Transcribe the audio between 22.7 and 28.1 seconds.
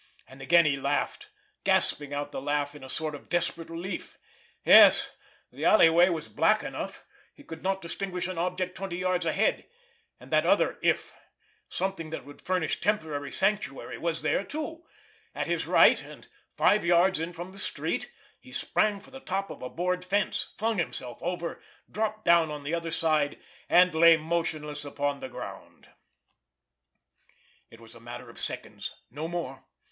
other side, and lay motionless upon the ground. It was a